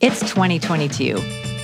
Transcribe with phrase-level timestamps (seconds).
[0.00, 1.20] It's 2022.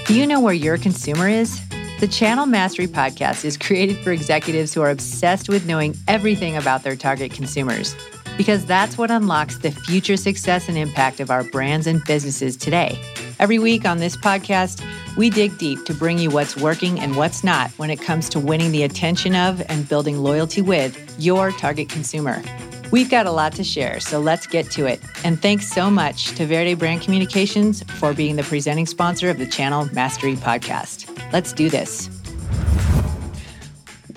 [0.06, 1.60] Do you know where your consumer is?
[2.00, 6.82] The Channel Mastery podcast is created for executives who are obsessed with knowing everything about
[6.82, 7.95] their target consumers,
[8.36, 13.00] because that's what unlocks the future success and impact of our brands and businesses today.
[13.38, 14.84] Every week on this podcast,
[15.16, 18.41] we dig deep to bring you what's working and what's not when it comes to
[18.41, 22.42] winning the attention of and building loyalty with your target consumer.
[22.91, 25.01] We've got a lot to share, so let's get to it.
[25.25, 29.47] And thanks so much to Verde Brand Communications for being the presenting sponsor of the
[29.47, 31.11] Channel Mastery podcast.
[31.33, 32.09] Let's do this.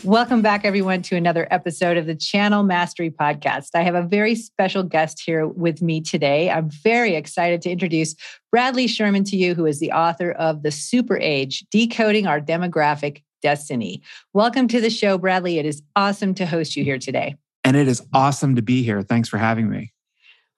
[0.03, 3.69] Welcome back, everyone, to another episode of the Channel Mastery Podcast.
[3.73, 6.49] I have a very special guest here with me today.
[6.49, 8.15] I'm very excited to introduce
[8.51, 13.23] Bradley Schurman to you, who is the author of The Super Age Decoding Our Demographic
[13.41, 14.01] Destiny.
[14.33, 15.57] Welcome to the show, Bradley.
[15.57, 17.35] It is awesome to host you here today
[17.67, 19.01] and it is awesome to be here.
[19.01, 19.91] Thanks for having me.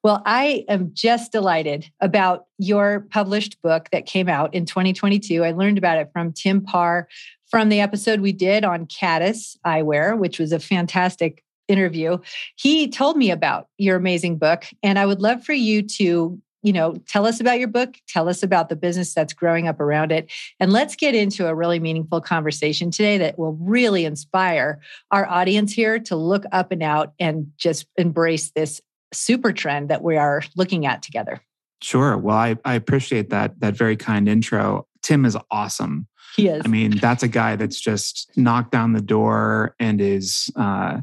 [0.04, 5.44] Well, I am just delighted about your published book that came out in 2022.
[5.44, 7.08] I learned about it from Tim Parr
[7.50, 12.20] from the episode we did on Caddis Eyewear, which was a fantastic interview.
[12.56, 16.74] He told me about your amazing book, and I would love for you to you
[16.74, 20.12] know, tell us about your book, tell us about the business that's growing up around
[20.12, 20.32] it.
[20.60, 24.80] And let's get into a really meaningful conversation today that will really inspire
[25.12, 28.82] our audience here to look up and out and just embrace this
[29.14, 31.42] super trend that we are looking at together.
[31.82, 32.18] Sure.
[32.18, 34.86] Well, I, I appreciate that that very kind intro.
[35.02, 36.08] Tim is awesome.
[36.36, 36.62] He is.
[36.66, 41.00] I mean, that's a guy that's just knocked down the door and is uh,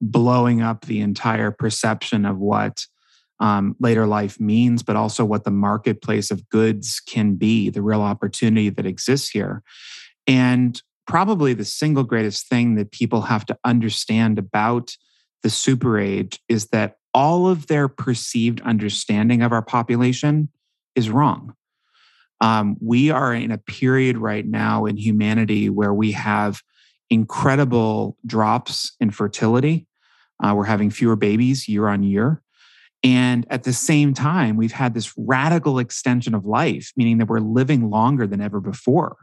[0.00, 2.86] blowing up the entire perception of what
[3.42, 8.00] um, later life means, but also what the marketplace of goods can be, the real
[8.00, 9.64] opportunity that exists here.
[10.28, 14.96] And probably the single greatest thing that people have to understand about
[15.42, 20.48] the super age is that all of their perceived understanding of our population
[20.94, 21.54] is wrong.
[22.40, 26.62] Um, we are in a period right now in humanity where we have
[27.10, 29.88] incredible drops in fertility.
[30.40, 32.40] Uh, we're having fewer babies year on year.
[33.04, 37.40] And at the same time, we've had this radical extension of life, meaning that we're
[37.40, 39.16] living longer than ever before.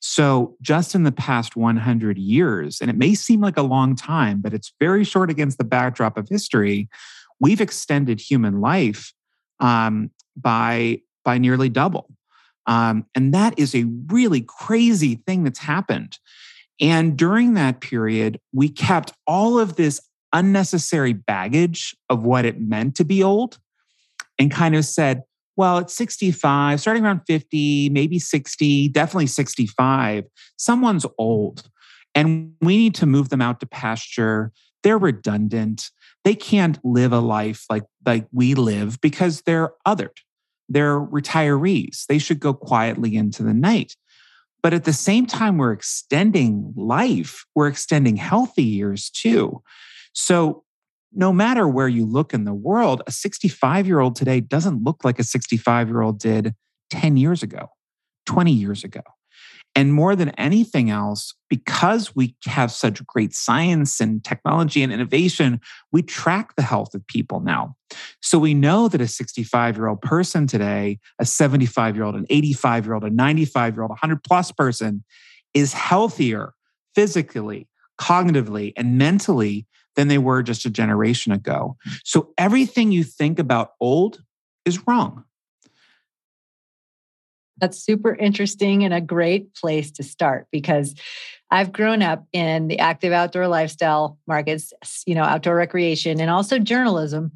[0.00, 4.40] So, just in the past 100 years, and it may seem like a long time,
[4.40, 6.88] but it's very short against the backdrop of history,
[7.40, 9.12] we've extended human life
[9.58, 12.08] um, by, by nearly double.
[12.66, 16.18] Um, and that is a really crazy thing that's happened.
[16.80, 20.00] And during that period, we kept all of this
[20.32, 23.58] unnecessary baggage of what it meant to be old
[24.38, 25.22] and kind of said,
[25.56, 30.24] well, it's 65, starting around 50, maybe 60, definitely 65.
[30.56, 31.68] Someone's old
[32.14, 34.52] and we need to move them out to pasture.
[34.82, 35.90] They're redundant.
[36.24, 40.18] They can't live a life like, like we live because they're othered.
[40.68, 42.06] They're retirees.
[42.06, 43.96] They should go quietly into the night.
[44.62, 49.62] But at the same time, we're extending life, we're extending healthy years too.
[50.20, 50.64] So,
[51.12, 55.04] no matter where you look in the world, a 65 year old today doesn't look
[55.04, 56.56] like a 65 year old did
[56.90, 57.68] 10 years ago,
[58.26, 59.02] 20 years ago.
[59.76, 65.60] And more than anything else, because we have such great science and technology and innovation,
[65.92, 67.76] we track the health of people now.
[68.20, 72.26] So we know that a 65 year old person today, a 75 year old, an
[72.28, 75.04] 85 year old, a 95 year old, a 100 plus person
[75.54, 76.54] is healthier
[76.96, 77.68] physically,
[78.00, 79.68] cognitively, and mentally
[79.98, 81.76] than they were just a generation ago.
[82.04, 84.22] So everything you think about old
[84.64, 85.24] is wrong.
[87.60, 90.94] That's super interesting and a great place to start because
[91.50, 94.72] I've grown up in the active outdoor lifestyle markets,
[95.04, 97.32] you know, outdoor recreation and also journalism.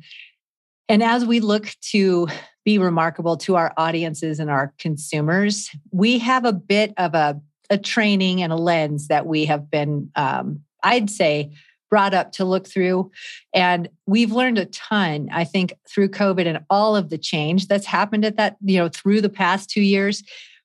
[0.88, 2.28] And as we look to
[2.64, 7.40] be remarkable to our audiences and our consumers, we have a bit of a,
[7.70, 11.50] a training and a lens that we have been, um, I'd say,
[11.92, 13.10] brought up to look through.
[13.52, 17.84] And we've learned a ton, I think, through COVID and all of the change that's
[17.84, 20.22] happened at that, you know, through the past two years.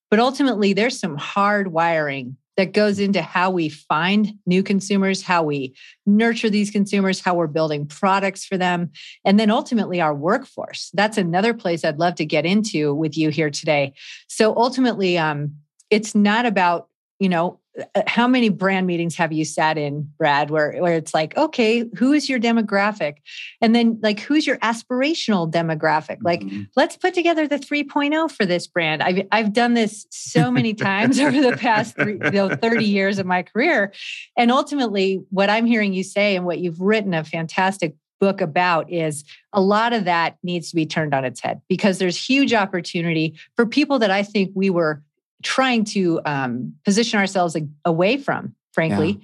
[0.09, 5.43] But ultimately, there's some hard wiring that goes into how we find new consumers, how
[5.43, 5.75] we
[6.05, 8.89] nurture these consumers, how we're building products for them,
[9.25, 10.91] and then ultimately our workforce.
[10.93, 13.95] That's another place I'd love to get into with you here today.
[14.29, 15.57] So ultimately, um,
[15.89, 16.87] it's not about
[17.19, 17.59] you know
[18.07, 22.13] how many brand meetings have you sat in brad where, where it's like okay who
[22.13, 23.17] is your demographic?
[23.61, 26.17] And then like who's your aspirational demographic?
[26.21, 26.63] Like mm-hmm.
[26.75, 29.03] let's put together the 3.0 for this brand.
[29.03, 33.19] I've, I've done this so many times over the past three, you know, 30 years
[33.19, 33.93] of my career.
[34.37, 38.91] And ultimately what i'm hearing you say and what you've written a fantastic book about
[38.91, 39.23] is
[39.53, 43.35] a lot of that needs to be turned on its head because there's huge opportunity
[43.55, 45.03] for people that I think we were
[45.43, 47.55] trying to um, position ourselves
[47.85, 49.19] away from, frankly.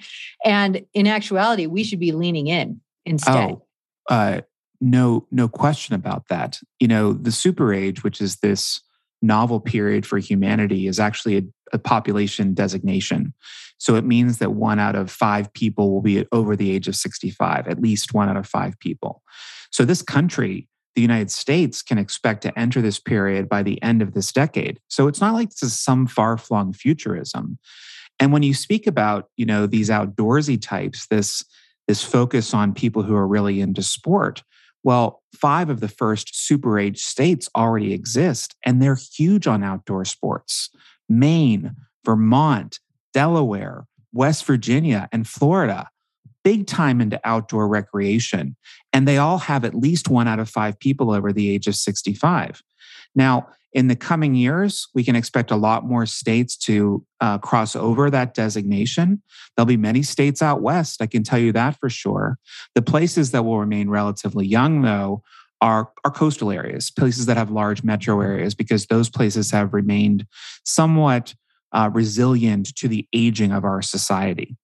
[0.46, 0.66] Yeah.
[0.66, 3.52] And in actuality, we should be leaning in instead.
[3.52, 3.66] Oh,
[4.10, 4.42] uh,
[4.82, 6.60] no, no question about that.
[6.80, 8.82] You know, the super age, which is this
[9.22, 13.34] novel period for humanity, is actually a, a population designation.
[13.78, 16.96] So it means that one out of five people will be over the age of
[16.96, 19.24] 65, at least one out of five people.
[19.72, 24.02] So this country, the United States, can expect to enter this period by the end
[24.02, 24.80] of this decade.
[24.88, 27.58] So it's not like this is some far flung futurism.
[28.20, 31.44] And when you speak about, you know, these outdoorsy types, this
[31.88, 34.42] this focus on people who are really into sport,
[34.84, 40.06] well, five of the first super age states already exist, and they're huge on outdoor
[40.06, 40.70] sports.
[41.10, 41.76] Maine,
[42.06, 42.80] Vermont,
[43.14, 45.90] Delaware, West Virginia, and Florida,
[46.44, 48.56] big time into outdoor recreation.
[48.92, 51.76] And they all have at least one out of five people over the age of
[51.76, 52.62] 65.
[53.16, 57.76] Now, in the coming years, we can expect a lot more states to uh, cross
[57.76, 59.22] over that designation.
[59.56, 62.38] There'll be many states out west, I can tell you that for sure.
[62.76, 65.24] The places that will remain relatively young, though,
[65.60, 70.28] are, are coastal areas, places that have large metro areas, because those places have remained
[70.64, 71.34] somewhat
[71.72, 74.56] uh, resilient to the aging of our society.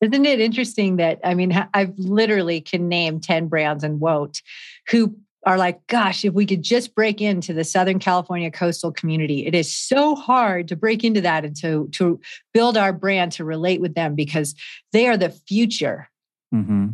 [0.00, 4.42] Isn't it interesting that I mean, I've literally can name 10 brands and won't
[4.90, 5.16] who
[5.46, 9.54] are like, gosh, if we could just break into the Southern California coastal community, it
[9.54, 12.20] is so hard to break into that and to, to
[12.52, 14.54] build our brand to relate with them because
[14.92, 16.08] they are the future.
[16.54, 16.88] Mm-hmm.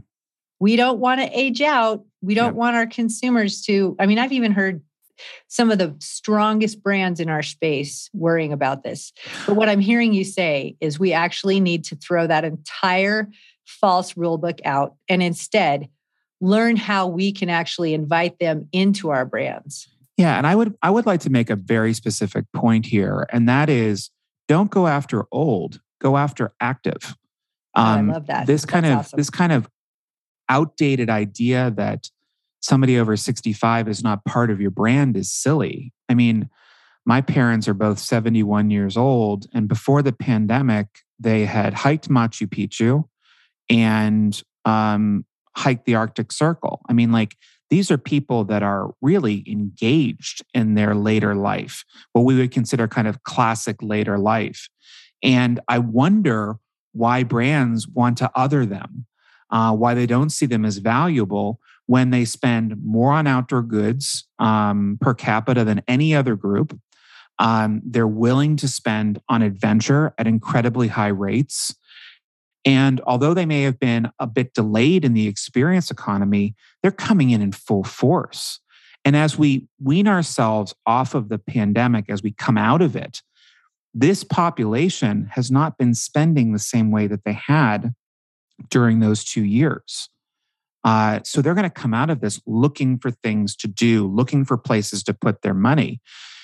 [0.61, 2.05] We don't want to age out.
[2.23, 2.55] We don't yep.
[2.55, 3.97] want our consumers to.
[3.99, 4.83] I mean, I've even heard
[5.49, 9.13] some of the strongest brands in our space worrying about this.
[9.47, 13.29] But what I'm hearing you say is we actually need to throw that entire
[13.67, 15.89] false rule book out and instead
[16.41, 19.89] learn how we can actually invite them into our brands.
[20.17, 23.49] Yeah, and I would I would like to make a very specific point here and
[23.49, 24.11] that is
[24.47, 27.17] don't go after old, go after active.
[27.75, 28.47] Um, I love that.
[28.47, 29.17] This kind of awesome.
[29.17, 29.69] this kind of
[30.49, 32.11] outdated idea that
[32.65, 35.93] somebody over 65 is not part of your brand is silly.
[36.09, 36.49] I mean,
[37.05, 40.87] my parents are both 71 years old, and before the pandemic,
[41.21, 43.05] they had hiked Machu Picchu
[43.69, 46.81] and um, hiked the Arctic Circle.
[46.89, 47.37] I mean, like,
[47.69, 52.89] these are people that are really engaged in their later life, what we would consider
[52.89, 54.71] kind of classic later life.
[55.23, 56.57] And I wonder
[56.93, 59.05] why brands want to other them,
[59.51, 64.27] uh, why they don't see them as valuable when they spend more on outdoor goods
[64.39, 66.79] um, per capita than any other group.
[67.39, 71.75] Um, they're willing to spend on adventure at incredibly high rates.
[72.65, 77.31] And although they may have been a bit delayed in the experience economy, they're coming
[77.31, 78.61] in in full force.
[79.05, 83.21] And as we wean ourselves off of the pandemic, as we come out of it,
[83.93, 87.95] this population has not been spending the same way that they had
[88.71, 90.09] during those two years.
[90.85, 94.45] Uh, so they're going to come out of this looking for things to do, looking
[94.45, 96.01] for places to put their money.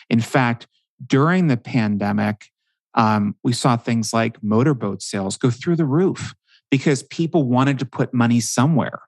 [0.08, 0.66] In fact,
[1.06, 2.46] during the pandemic,
[2.94, 6.34] um, we saw things like motorboat sales go through the roof
[6.70, 9.00] because people wanted to put money somewhere.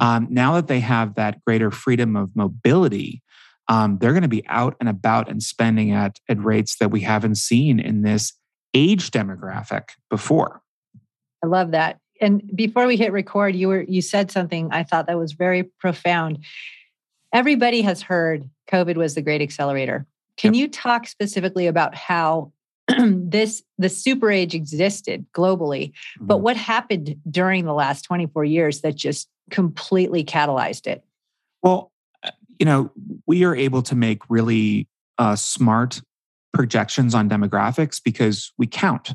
[0.00, 3.22] Um, now that they have that greater freedom of mobility,
[3.68, 7.02] um, they're going to be out and about and spending at, at rates that we
[7.02, 8.32] haven't seen in this
[8.74, 10.62] age demographic before.
[11.44, 15.06] I love that and before we hit record, you were you said something I thought
[15.08, 16.38] that was very profound.
[17.32, 20.06] Everybody has heard COVID was the great accelerator.
[20.36, 20.60] Can yep.
[20.60, 22.52] you talk specifically about how
[22.98, 26.26] this the super age existed globally, mm-hmm.
[26.26, 31.04] but what happened during the last 24 years that just completely catalyzed it?
[31.62, 32.90] Well, uh, you know,
[33.26, 34.88] we are able to make really
[35.18, 36.00] uh, smart
[36.52, 39.12] projections on demographics because we count.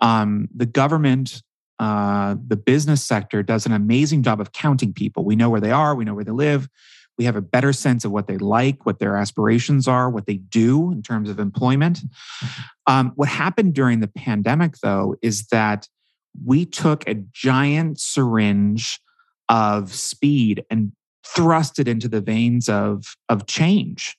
[0.00, 1.42] Um, the government
[1.78, 5.24] uh, the business sector does an amazing job of counting people.
[5.24, 6.68] We know where they are, we know where they live,
[7.18, 10.36] we have a better sense of what they like, what their aspirations are, what they
[10.36, 12.00] do in terms of employment.
[12.86, 15.88] Um, what happened during the pandemic, though, is that
[16.44, 19.00] we took a giant syringe
[19.48, 20.92] of speed and
[21.24, 24.16] thrust it into the veins of, of change.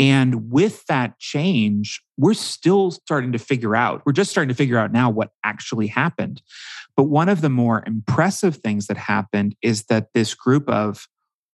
[0.00, 4.78] And with that change, we're still starting to figure out, we're just starting to figure
[4.78, 6.40] out now what actually happened.
[6.96, 11.06] But one of the more impressive things that happened is that this group of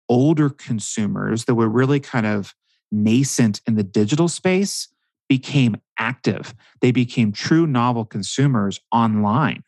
[0.08, 2.54] older consumers that were really kind of
[2.92, 4.90] nascent in the digital space
[5.28, 6.54] became active.
[6.80, 9.64] They became true novel consumers online.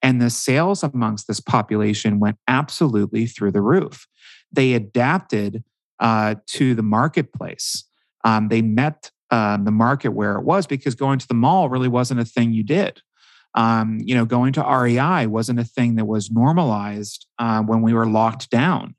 [0.00, 4.08] And the sales amongst this population went absolutely through the roof.
[4.50, 5.64] They adapted
[6.00, 7.84] uh, to the marketplace.
[8.24, 11.88] Um, they met uh, the market where it was because going to the mall really
[11.88, 13.00] wasn't a thing you did.
[13.54, 17.92] Um, you know, going to REI wasn't a thing that was normalized uh, when we
[17.92, 18.94] were locked down.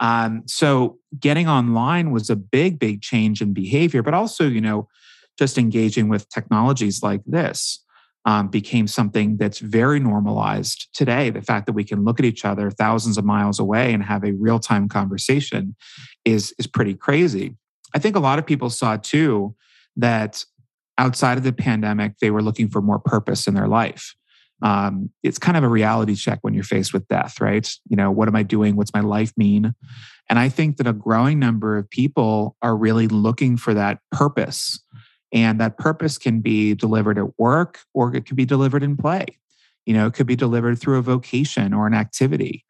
[0.00, 4.88] Um, so getting online was a big, big change in behavior, but also, you know,
[5.38, 7.84] just engaging with technologies like this
[8.24, 11.30] um, became something that's very normalized today.
[11.30, 14.24] The fact that we can look at each other thousands of miles away and have
[14.24, 15.74] a real time conversation
[16.24, 17.56] is, is pretty crazy.
[17.94, 19.54] I think a lot of people saw too
[19.96, 20.44] that
[20.98, 24.14] outside of the pandemic, they were looking for more purpose in their life.
[24.60, 27.70] Um, it's kind of a reality check when you're faced with death, right?
[27.88, 28.74] You know, what am I doing?
[28.74, 29.72] What's my life mean?
[30.28, 34.80] And I think that a growing number of people are really looking for that purpose.
[35.32, 39.26] And that purpose can be delivered at work or it can be delivered in play.
[39.86, 42.64] You know, it could be delivered through a vocation or an activity.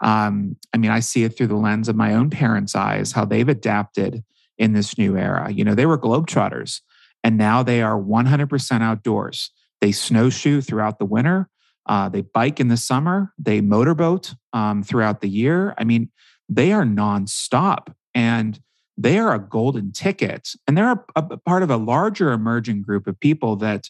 [0.00, 3.24] Um, I mean, I see it through the lens of my own parents' eyes, how
[3.24, 4.24] they've adapted
[4.58, 5.50] in this new era.
[5.50, 6.80] You know, they were globetrotters
[7.22, 9.50] and now they are 100% outdoors.
[9.80, 11.48] They snowshoe throughout the winter.
[11.86, 13.32] Uh, they bike in the summer.
[13.38, 15.74] They motorboat um, throughout the year.
[15.78, 16.10] I mean,
[16.48, 18.60] they are nonstop and
[18.96, 20.50] they are a golden ticket.
[20.66, 23.88] And they're a, a part of a larger emerging group of people that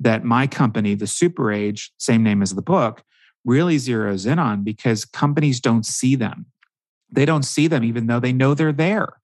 [0.00, 3.02] that my company, the Super Age, same name as the book,
[3.44, 6.46] really zeroes in on because companies don't see them.
[7.10, 9.17] They don't see them even though they know they're there.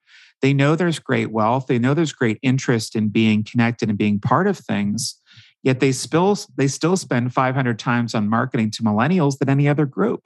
[0.44, 1.68] They know there's great wealth.
[1.68, 5.18] They know there's great interest in being connected and being part of things.
[5.62, 9.86] Yet they still they still spend 500 times on marketing to millennials than any other
[9.86, 10.20] group.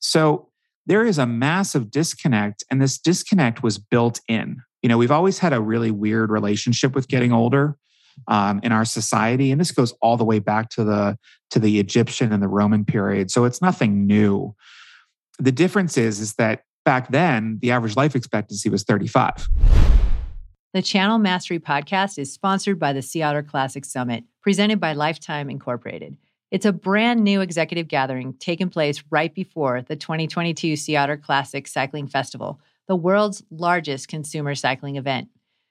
[0.00, 0.48] So
[0.86, 4.60] there is a massive disconnect, and this disconnect was built in.
[4.82, 7.76] You know, we've always had a really weird relationship with getting older
[8.26, 11.16] um, in our society, and this goes all the way back to the
[11.50, 13.30] to the Egyptian and the Roman period.
[13.30, 14.56] So it's nothing new.
[15.38, 19.48] The difference is is that back then, the average life expectancy was 35.
[20.72, 25.48] The Channel Mastery podcast is sponsored by the Sea Otter Classic Summit, presented by Lifetime
[25.48, 26.16] Incorporated.
[26.50, 31.66] It's a brand new executive gathering taking place right before the 2022 Sea Otter Classic
[31.66, 35.28] Cycling Festival, the world's largest consumer cycling event.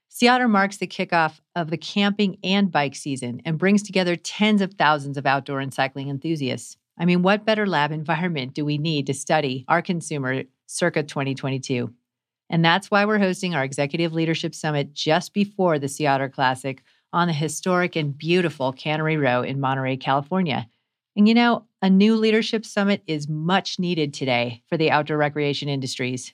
[0.09, 4.61] Sea Otter marks the kickoff of the camping and bike season and brings together tens
[4.61, 6.77] of thousands of outdoor and cycling enthusiasts.
[6.97, 10.43] I mean, what better lab environment do we need to study our consumer
[10.73, 11.93] circa 2022.
[12.49, 16.83] And that's why we're hosting our Executive Leadership Summit just before the Sea Otter Classic
[17.11, 20.67] on the historic and beautiful Cannery Row in Monterey, California.
[21.15, 25.69] And you know, a new leadership summit is much needed today for the outdoor recreation
[25.69, 26.33] industries.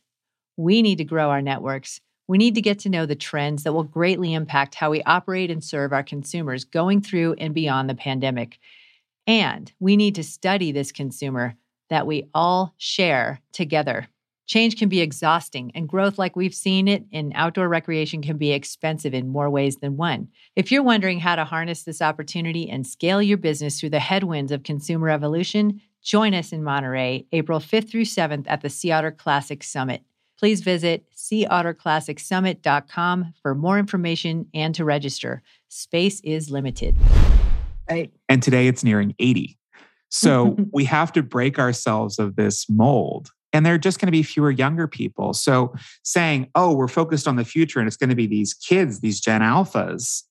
[0.56, 2.00] We need to grow our networks.
[2.28, 5.52] We need to get to know the trends that will greatly impact how we operate
[5.52, 8.60] and serve our consumers going through and beyond the pandemic.
[9.28, 11.56] And we need to study this consumer
[11.90, 14.08] that we all share together.
[14.50, 18.52] Change can be exhausting, and growth, like we've seen it in outdoor recreation, can be
[18.52, 20.28] expensive in more ways than one.
[20.56, 24.52] If you're wondering how to harness this opportunity and scale your business through the headwinds
[24.52, 29.12] of consumer evolution, join us in Monterey, April 5th through 7th at the Sea Otter
[29.12, 30.02] Classic Summit.
[30.40, 35.44] Please visit seaotterclassicsummit.com for more information and to register.
[35.68, 36.96] Space is limited.
[37.88, 38.12] Right.
[38.28, 39.60] And today it's nearing 80.
[40.10, 44.12] So we have to break ourselves of this mold and there are just going to
[44.12, 45.34] be fewer younger people.
[45.34, 49.00] So saying, oh, we're focused on the future and it's going to be these kids,
[49.00, 50.24] these Gen Alphas,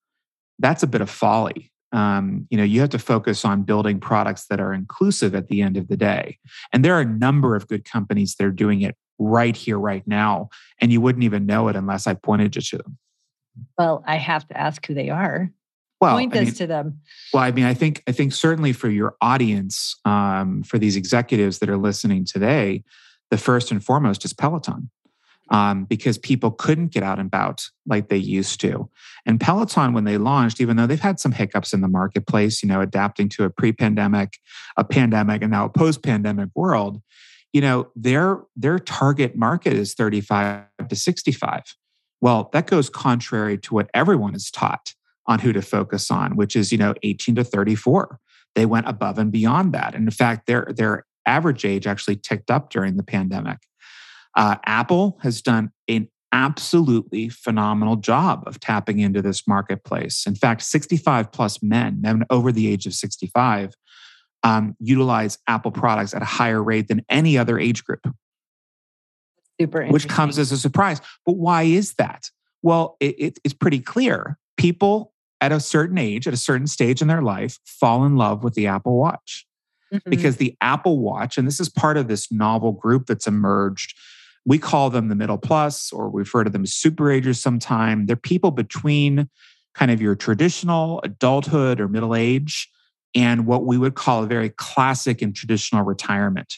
[0.59, 1.73] that's a bit of folly.
[1.93, 5.63] Um, you know, you have to focus on building products that are inclusive at the
[5.63, 6.39] end of the day.
[6.73, 10.07] And there are a number of good companies that are doing it right here, right
[10.07, 10.51] now.
[10.81, 12.99] And you wouldn't even know it unless I pointed you to them.
[13.79, 15.51] Well, I have to ask who they are.
[16.01, 17.01] Well, point I mean, to them.
[17.33, 21.59] Well, I mean, I think I think certainly for your audience, um, for these executives
[21.59, 22.85] that are listening today,
[23.31, 24.91] the first and foremost is Peloton.
[25.51, 28.91] Um, because people couldn't get out and about like they used to.
[29.25, 32.69] And Peloton, when they launched, even though they've had some hiccups in the marketplace, you
[32.69, 34.35] know, adapting to a pre-pandemic,
[34.77, 37.01] a pandemic, and now a post-pandemic world,
[37.55, 41.63] you know, their their target market is 35 to 65.
[42.21, 44.95] Well, that goes contrary to what everyone is taught
[45.27, 48.19] on who to focus on, which is, you know, 18 to 34.
[48.55, 49.95] They went above and beyond that.
[49.95, 53.59] And in fact, their their average age actually ticked up during the pandemic.
[54.37, 60.27] Uh, Apple has done an absolutely phenomenal job of tapping into this marketplace.
[60.27, 63.75] In fact, 65 plus men, men over the age of 65,
[64.43, 68.07] um, utilize Apple products at a higher rate than any other age group.
[69.61, 71.01] Super which comes as a surprise.
[71.27, 72.31] But why is that?
[72.63, 74.39] Well, it, it, it's pretty clear.
[74.57, 78.45] People at a certain age, at a certain stage in their life, fall in love
[78.45, 79.48] with the Apple Watch.
[79.93, 80.11] Mm-hmm.
[80.11, 83.95] because the Apple Watch, and this is part of this novel group that's emerged.
[84.45, 88.07] We call them the middle plus, or we refer to them as super agers sometime.
[88.07, 89.29] They're people between
[89.75, 92.69] kind of your traditional adulthood or middle age
[93.15, 96.55] and what we would call a very classic and traditional retirement.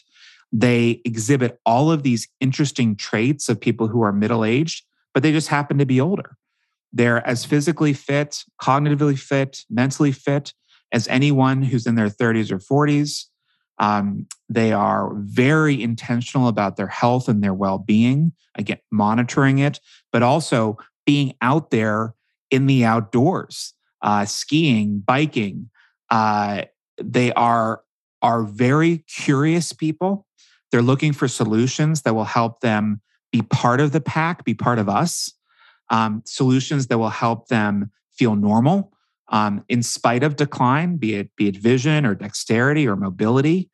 [0.51, 5.31] They exhibit all of these interesting traits of people who are middle aged, but they
[5.31, 6.35] just happen to be older.
[6.91, 10.53] They're as physically fit, cognitively fit, mentally fit
[10.91, 13.25] as anyone who's in their 30s or 40s.
[13.79, 19.79] Um, they are very intentional about their health and their well being, again, monitoring it,
[20.11, 22.13] but also being out there
[22.51, 25.69] in the outdoors, uh, skiing, biking.
[26.09, 26.63] Uh,
[27.01, 27.81] they are,
[28.21, 30.27] are very curious people.
[30.71, 34.77] They're looking for solutions that will help them be part of the pack, be part
[34.77, 35.33] of us
[35.91, 38.91] um, solutions that will help them feel normal
[39.31, 43.69] um, in spite of decline, be it be it vision or dexterity or mobility,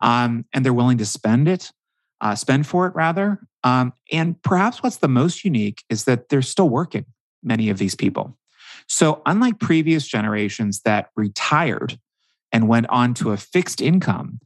[0.00, 1.72] um, and they're willing to spend it,
[2.20, 3.40] uh, spend for it rather.
[3.64, 7.06] Um, and perhaps what's the most unique is that they're still working.
[7.42, 8.36] Many of these people.
[8.86, 11.98] So unlike previous generations that retired
[12.52, 14.40] and went on to a fixed income,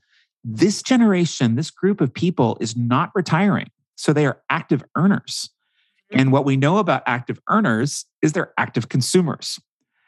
[0.44, 3.68] this generation, this group of people is not retiring.
[3.96, 5.50] So they are active earners.
[6.10, 9.58] And what we know about active earners is they're active consumers.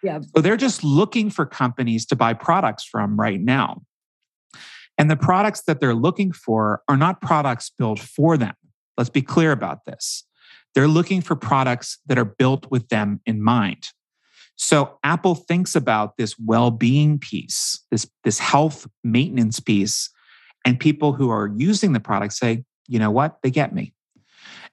[0.05, 0.21] Yeah.
[0.21, 3.83] So they're just looking for companies to buy products from right now.
[4.99, 8.55] And the products that they're looking for are not products built for them.
[8.99, 10.25] Let's be clear about this.
[10.75, 13.89] They're looking for products that are built with them in mind.
[14.57, 20.11] So Apple thinks about this well-being piece, this, this health maintenance piece,
[20.65, 23.95] and people who are using the product say, you know what, they get me.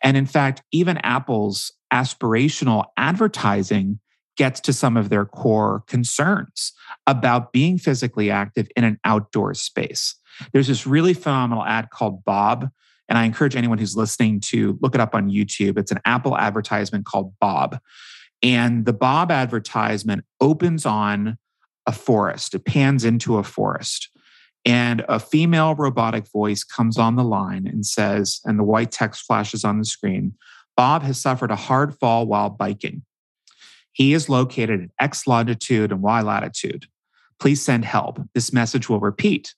[0.03, 3.99] And in fact, even Apple's aspirational advertising
[4.37, 6.73] gets to some of their core concerns
[7.07, 10.15] about being physically active in an outdoor space.
[10.53, 12.69] There's this really phenomenal ad called Bob.
[13.09, 15.77] And I encourage anyone who's listening to look it up on YouTube.
[15.77, 17.79] It's an Apple advertisement called Bob.
[18.41, 21.37] And the Bob advertisement opens on
[21.85, 24.09] a forest, it pans into a forest.
[24.63, 29.25] And a female robotic voice comes on the line and says, and the white text
[29.25, 30.35] flashes on the screen
[30.77, 33.03] Bob has suffered a hard fall while biking.
[33.93, 36.85] He is located at X longitude and Y latitude.
[37.39, 38.21] Please send help.
[38.33, 39.55] This message will repeat.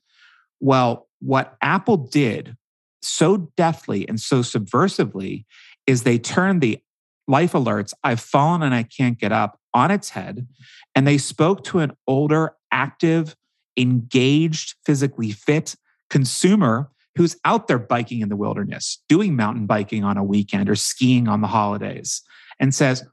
[0.60, 2.56] Well, what Apple did
[3.02, 5.46] so deftly and so subversively
[5.86, 6.80] is they turned the
[7.28, 10.48] life alerts, I've fallen and I can't get up, on its head.
[10.96, 13.36] And they spoke to an older, active,
[13.78, 15.76] engaged, physically fit
[16.10, 20.76] consumer who's out there biking in the wilderness, doing mountain biking on a weekend or
[20.76, 22.22] skiing on the holidays,
[22.60, 23.04] and says,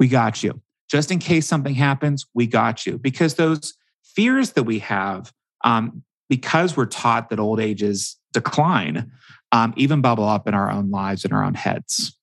[0.00, 0.60] We got you.
[0.90, 2.98] Just in case something happens, we got you.
[2.98, 5.32] Because those fears that we have,
[5.62, 9.12] um, because we're taught that old ages decline,
[9.52, 12.16] um, even bubble up in our own lives, in our own heads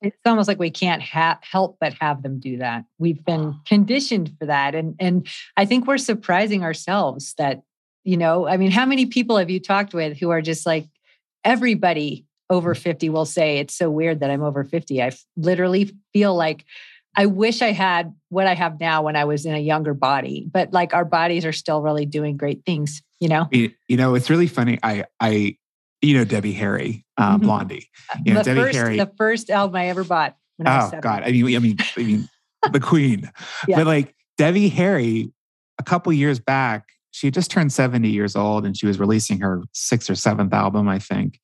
[0.00, 4.32] it's almost like we can't ha- help but have them do that we've been conditioned
[4.38, 7.62] for that and and i think we're surprising ourselves that
[8.04, 10.86] you know i mean how many people have you talked with who are just like
[11.44, 12.78] everybody over mm.
[12.78, 16.64] 50 will say it's so weird that i'm over 50 i literally feel like
[17.16, 20.48] i wish i had what i have now when i was in a younger body
[20.52, 24.14] but like our bodies are still really doing great things you know you, you know
[24.14, 25.56] it's really funny i i
[26.02, 27.44] you know Debbie Harry, uh, mm-hmm.
[27.44, 27.90] Blondie.
[28.24, 28.96] You know the Debbie first, Harry.
[28.96, 30.36] The first album I ever bought.
[30.64, 31.22] oh God!
[31.24, 32.28] I mean, I mean, I mean,
[32.72, 33.30] the Queen.
[33.66, 33.76] Yeah.
[33.76, 35.32] But like Debbie Harry,
[35.78, 39.62] a couple years back, she just turned seventy years old, and she was releasing her
[39.72, 41.40] sixth or seventh album, I think.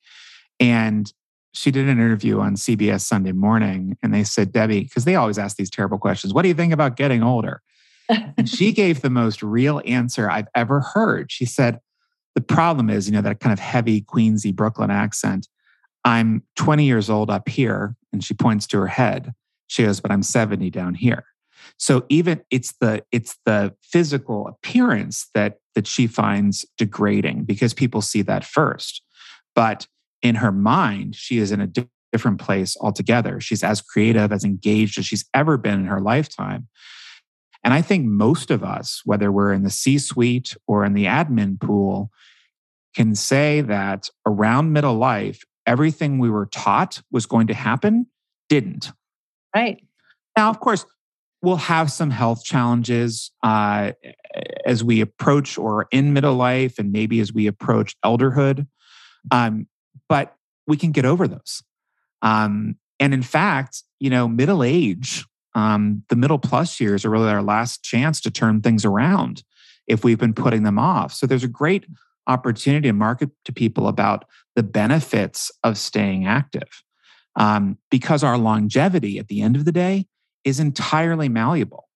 [0.59, 1.11] And
[1.53, 5.37] she did an interview on CBS Sunday Morning, and they said, Debbie, because they always
[5.37, 6.33] ask these terrible questions.
[6.33, 7.61] What do you think about getting older?
[8.09, 11.31] and she gave the most real answer I've ever heard.
[11.31, 11.79] She said,
[12.35, 15.47] the problem is, you know, that kind of heavy Queensy Brooklyn accent.
[16.03, 19.33] I'm 20 years old up here, and she points to her head.
[19.67, 21.25] She goes, but I'm 70 down here.
[21.77, 28.01] So even it's the it's the physical appearance that that she finds degrading because people
[28.01, 29.01] see that first.
[29.55, 29.87] But
[30.25, 31.71] in her mind, she is in a
[32.11, 33.39] different place altogether.
[33.39, 36.67] She's as creative, as engaged as she's ever been in her lifetime.
[37.63, 41.05] And I think most of us, whether we're in the C suite or in the
[41.05, 42.09] admin pool,
[42.95, 48.07] can say that around middle life, everything we were taught was going to happen
[48.49, 48.91] didn't.
[49.55, 49.83] Right.
[50.35, 50.85] Now, of course,
[51.43, 53.91] we'll have some health challenges uh,
[54.65, 58.65] as we approach or in middle life and maybe as we approach elderhood.
[59.29, 59.67] Um,
[60.09, 60.35] but
[60.67, 61.63] we can get over those.
[62.21, 67.29] Um, and in fact, you know, middle age um, the middle plus years are really
[67.29, 69.43] our last chance to turn things around
[69.87, 71.13] if we've been putting them off.
[71.13, 71.87] So there's a great
[72.27, 76.83] opportunity to market to people about the benefits of staying active
[77.35, 80.07] um, because our longevity at the end of the day
[80.43, 81.87] is entirely malleable.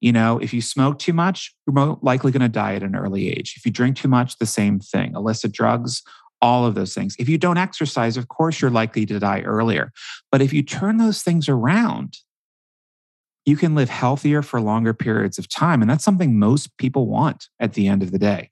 [0.00, 3.30] You know, if you smoke too much, you're likely going to die at an early
[3.30, 3.54] age.
[3.56, 5.14] If you drink too much, the same thing.
[5.14, 6.02] Illicit drugs,
[6.42, 7.16] all of those things.
[7.18, 9.92] If you don't exercise, of course, you're likely to die earlier.
[10.30, 12.18] But if you turn those things around,
[13.44, 15.80] you can live healthier for longer periods of time.
[15.80, 18.50] And that's something most people want at the end of the day.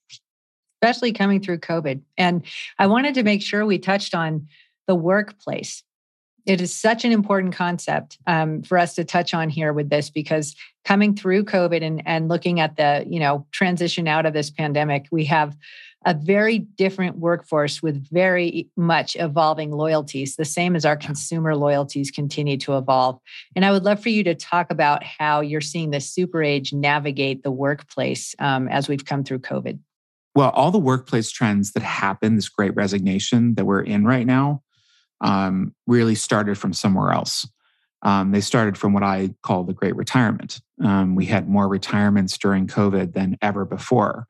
[0.82, 2.00] Especially coming through COVID.
[2.16, 2.44] And
[2.78, 4.46] I wanted to make sure we touched on
[4.86, 5.82] the workplace
[6.46, 10.10] it is such an important concept um, for us to touch on here with this
[10.10, 10.54] because
[10.84, 15.06] coming through covid and, and looking at the you know transition out of this pandemic
[15.10, 15.56] we have
[16.06, 22.10] a very different workforce with very much evolving loyalties the same as our consumer loyalties
[22.10, 23.18] continue to evolve.
[23.56, 26.72] And i would love for you to talk about how you're seeing the super age
[26.72, 29.78] navigate the workplace um, as we've come through covid.
[30.34, 34.62] Well all the workplace trends that happen this great resignation that we're in right now
[35.20, 37.46] um, really started from somewhere else.
[38.02, 40.60] Um, they started from what I call the great retirement.
[40.82, 44.26] Um, we had more retirements during COVID than ever before.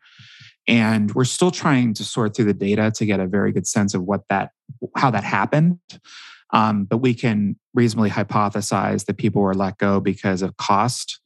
[0.67, 3.93] And we're still trying to sort through the data to get a very good sense
[3.95, 4.51] of what that,
[4.97, 5.79] how that happened.
[6.53, 11.21] Um, but we can reasonably hypothesize that people were let go because of cost,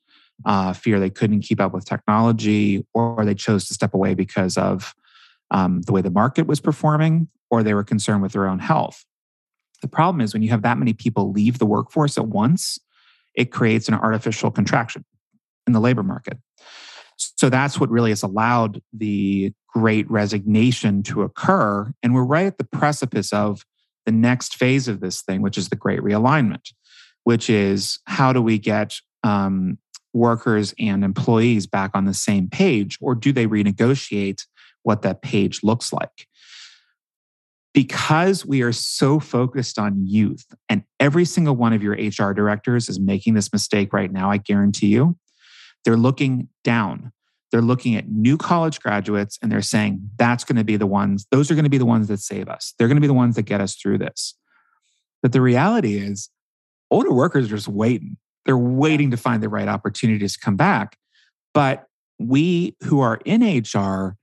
[0.46, 4.56] uh, fear they couldn't keep up with technology, or they chose to step away because
[4.56, 4.94] of
[5.50, 9.04] um, the way the market was performing, or they were concerned with their own health.
[9.82, 12.78] The problem is when you have that many people leave the workforce at once,
[13.34, 15.04] it creates an artificial contraction
[15.66, 16.38] in the labor market.
[17.16, 21.92] So that's what really has allowed the great resignation to occur.
[22.02, 23.64] And we're right at the precipice of
[24.06, 26.72] the next phase of this thing, which is the great realignment,
[27.24, 29.78] which is how do we get um,
[30.14, 34.46] workers and employees back on the same page, or do they renegotiate
[34.84, 36.27] what that page looks like?
[37.78, 42.88] Because we are so focused on youth, and every single one of your HR directors
[42.88, 45.16] is making this mistake right now, I guarantee you,
[45.84, 47.12] they're looking down.
[47.52, 51.28] They're looking at new college graduates and they're saying, that's going to be the ones,
[51.30, 52.74] those are going to be the ones that save us.
[52.76, 54.34] They're going to be the ones that get us through this.
[55.22, 56.30] But the reality is,
[56.90, 58.16] older workers are just waiting.
[58.44, 60.96] They're waiting to find the right opportunities to come back.
[61.54, 61.84] But
[62.18, 64.16] we who are in HR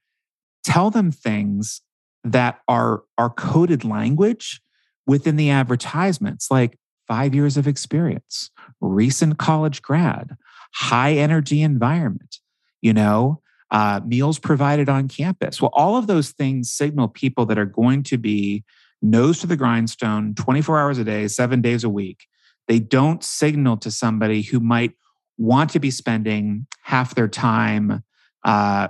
[0.66, 1.82] tell them things
[2.26, 4.62] that are are coded language
[5.08, 8.50] within the advertisements like five years of experience
[8.82, 10.36] recent college grad
[10.74, 12.40] high energy environment
[12.82, 15.62] you know uh, meals provided on campus.
[15.62, 18.64] Well all of those things signal people that are going to be
[19.02, 22.28] nose to the grindstone 24 hours a day seven days a week.
[22.68, 24.94] They don't signal to somebody who might
[25.38, 28.04] want to be spending half their time
[28.44, 28.88] uh,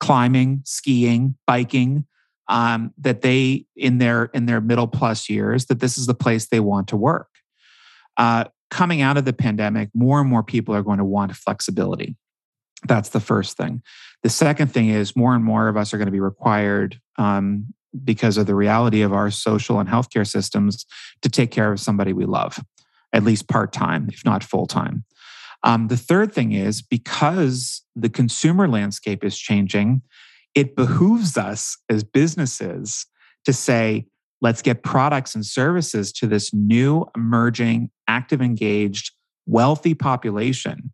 [0.00, 2.06] climbing skiing biking
[2.48, 6.46] um, that they in their in their middle plus years that this is the place
[6.46, 7.28] they want to work.
[8.16, 12.16] Uh, coming out of the pandemic, more and more people are going to want flexibility.
[12.86, 13.82] That's the first thing.
[14.22, 17.66] The second thing is more and more of us are going to be required um,
[18.04, 20.86] because of the reality of our social and healthcare systems
[21.22, 22.62] to take care of somebody we love,
[23.12, 25.04] at least part time, if not full time.
[25.62, 30.02] Um, the third thing is because the consumer landscape is changing,
[30.54, 33.06] it behooves us as businesses
[33.44, 34.06] to say,
[34.40, 39.12] let's get products and services to this new, emerging, active, engaged,
[39.46, 40.92] wealthy population.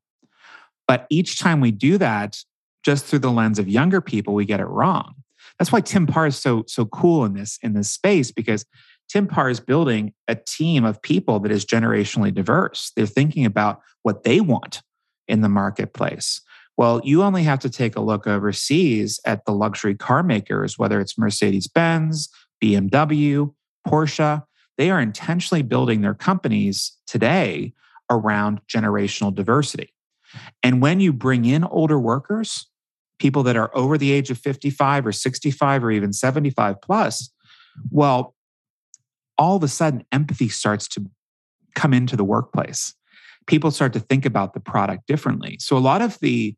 [0.89, 2.39] But each time we do that,
[2.83, 5.15] just through the lens of younger people, we get it wrong.
[5.59, 8.65] That's why Tim Parr is so so cool in this in this space because
[9.09, 12.93] Tim Parr is building a team of people that is generationally diverse.
[12.97, 14.83] They're thinking about what they want
[15.29, 16.41] in the marketplace.
[16.81, 20.99] Well, you only have to take a look overseas at the luxury car makers, whether
[20.99, 22.31] it's Mercedes Benz,
[22.65, 23.53] BMW,
[23.87, 24.43] Porsche.
[24.79, 27.75] They are intentionally building their companies today
[28.09, 29.93] around generational diversity.
[30.63, 32.67] And when you bring in older workers,
[33.19, 37.29] people that are over the age of 55 or 65 or even 75 plus,
[37.91, 38.35] well,
[39.37, 41.05] all of a sudden empathy starts to
[41.75, 42.95] come into the workplace.
[43.47, 45.59] People start to think about the product differently.
[45.61, 46.57] So a lot of the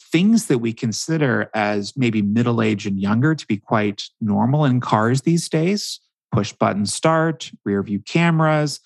[0.00, 4.80] things that we consider as maybe middle age and younger to be quite normal in
[4.80, 6.00] cars these days
[6.32, 8.80] push button start, rear view cameras,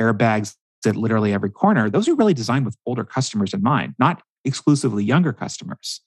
[0.00, 0.54] airbags
[0.86, 5.04] at literally every corner those are really designed with older customers in mind, not exclusively
[5.04, 6.00] younger customers.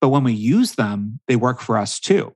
[0.00, 2.34] But when we use them, they work for us too.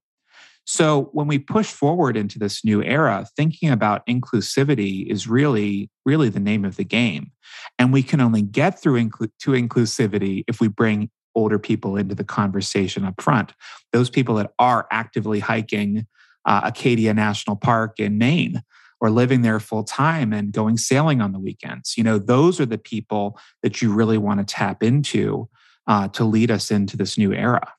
[0.66, 6.28] So when we push forward into this new era, thinking about inclusivity is really, really
[6.28, 7.30] the name of the game.
[7.78, 12.14] And we can only get through inclu- to inclusivity if we bring older people into
[12.14, 13.52] the conversation up front.
[13.92, 16.06] Those people that are actively hiking
[16.44, 18.62] uh, Acadia National Park in Maine
[19.00, 21.96] or living there full time and going sailing on the weekends.
[21.96, 25.48] You know, those are the people that you really want to tap into
[25.86, 27.72] uh, to lead us into this new era.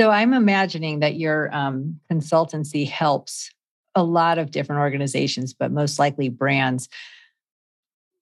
[0.00, 3.50] So I'm imagining that your um, consultancy helps
[3.94, 6.88] a lot of different organizations, but most likely brands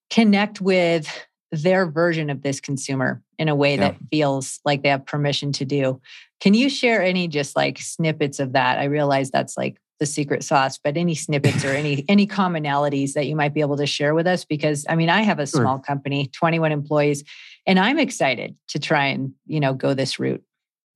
[0.08, 3.80] connect with their version of this consumer in a way yeah.
[3.80, 6.00] that feels like they have permission to do.
[6.40, 8.78] Can you share any just like snippets of that?
[8.78, 13.26] I realize that's like the secret sauce, but any snippets or any any commonalities that
[13.26, 15.76] you might be able to share with us because I mean I have a small
[15.76, 15.82] sure.
[15.82, 17.24] company, 21 employees,
[17.66, 20.42] and I'm excited to try and, you know, go this route.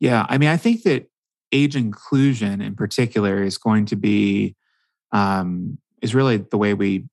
[0.00, 1.08] Yeah, I mean I think that
[1.52, 4.54] age inclusion in particular is going to be
[5.12, 7.04] um, is really the way we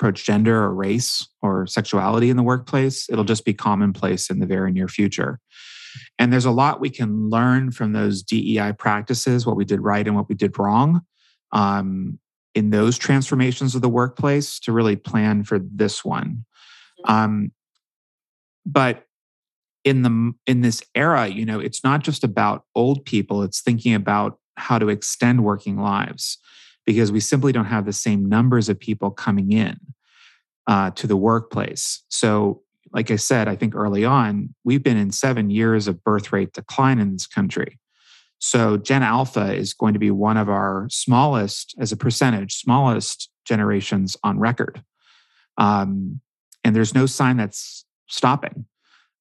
[0.00, 3.06] approach gender or race or sexuality in the workplace.
[3.10, 5.38] It'll just be commonplace in the very near future.
[6.18, 10.06] And there's a lot we can learn from those DEI practices, what we did right
[10.06, 11.02] and what we did wrong
[11.52, 12.18] um,
[12.54, 16.46] in those transformations of the workplace to really plan for this one.
[17.04, 17.12] Mm-hmm.
[17.12, 17.52] Um,
[18.64, 19.04] but
[19.84, 23.42] in the in this era, you know, it's not just about old people.
[23.42, 26.38] It's thinking about how to extend working lives
[26.92, 29.78] because we simply don't have the same numbers of people coming in
[30.66, 32.02] uh, to the workplace.
[32.08, 36.32] So, like I said, I think early on, we've been in seven years of birth
[36.32, 37.78] rate decline in this country.
[38.40, 43.30] So, Gen Alpha is going to be one of our smallest, as a percentage, smallest
[43.44, 44.82] generations on record.
[45.58, 46.20] Um,
[46.64, 48.64] and there's no sign that's stopping.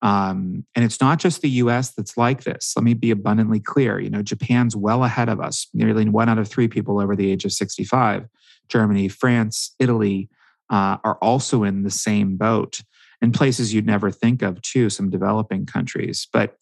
[0.01, 2.73] Um, and it's not just the US that's like this.
[2.75, 3.99] Let me be abundantly clear.
[3.99, 7.31] You know, Japan's well ahead of us, nearly one out of three people over the
[7.31, 8.27] age of 65.
[8.69, 10.29] Germany, France, Italy
[10.69, 12.81] uh, are also in the same boat,
[13.21, 16.27] and places you'd never think of, too, some developing countries.
[16.31, 16.55] But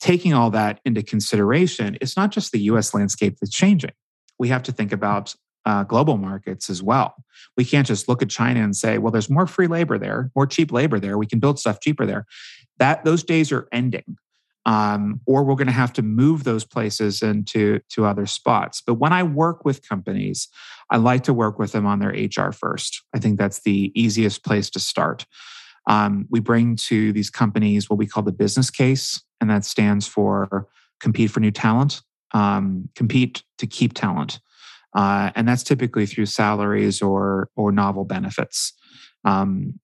[0.00, 3.92] taking all that into consideration, it's not just the US landscape that's changing.
[4.38, 5.34] We have to think about
[5.68, 7.14] uh, global markets as well.
[7.58, 10.46] We can't just look at China and say, well, there's more free labor there, more
[10.46, 11.18] cheap labor there.
[11.18, 12.24] We can build stuff cheaper there.
[12.78, 14.16] That those days are ending.
[14.64, 18.82] Um, or we're going to have to move those places into to other spots.
[18.86, 20.48] But when I work with companies,
[20.90, 23.02] I like to work with them on their HR first.
[23.14, 25.26] I think that's the easiest place to start.
[25.86, 30.06] Um, we bring to these companies what we call the business case, and that stands
[30.06, 30.66] for
[31.00, 32.02] compete for new talent,
[32.32, 34.40] um, compete to keep talent.
[34.94, 38.72] Uh, and that's typically through salaries or or novel benefits.
[39.24, 39.78] Um,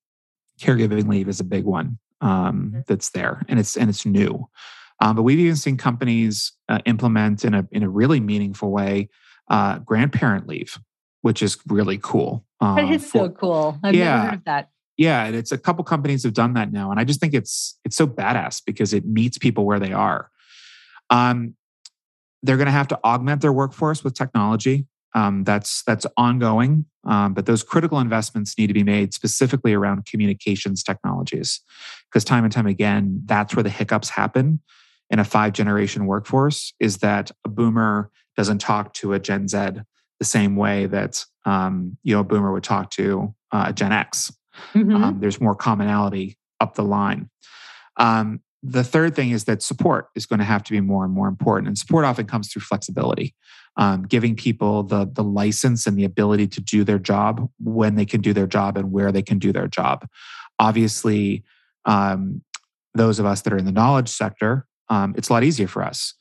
[0.60, 2.80] caregiving leave is a big one um, mm-hmm.
[2.86, 4.48] that's there, and it's and it's new.
[5.00, 9.08] Um, but we've even seen companies uh, implement in a in a really meaningful way
[9.50, 10.78] uh, grandparent leave,
[11.22, 12.44] which is really cool.
[12.60, 13.78] Uh, that is for, so cool.
[13.82, 14.70] I've yeah, never heard of that.
[14.96, 17.78] Yeah, and it's a couple companies have done that now, and I just think it's
[17.84, 20.30] it's so badass because it meets people where they are.
[21.10, 21.54] Um,
[22.42, 24.86] they're going to have to augment their workforce with technology.
[25.14, 30.06] Um, that's that's ongoing, um, but those critical investments need to be made specifically around
[30.06, 31.60] communications technologies,
[32.10, 34.60] because time and time again, that's where the hiccups happen
[35.10, 36.74] in a five generation workforce.
[36.80, 39.58] Is that a boomer doesn't talk to a Gen Z
[40.18, 43.92] the same way that um, you know a boomer would talk to uh, a Gen
[43.92, 44.32] X.
[44.72, 44.94] Mm-hmm.
[44.96, 47.30] Um, there's more commonality up the line.
[47.96, 51.12] Um, the third thing is that support is going to have to be more and
[51.12, 53.34] more important, and support often comes through flexibility
[53.76, 58.04] um, giving people the the license and the ability to do their job when they
[58.04, 60.06] can do their job and where they can do their job.
[60.58, 61.42] Obviously,
[61.84, 62.42] um,
[62.94, 65.82] those of us that are in the knowledge sector, um, it's a lot easier for
[65.82, 66.14] us.